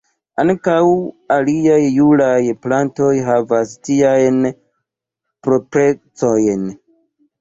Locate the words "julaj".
1.97-2.39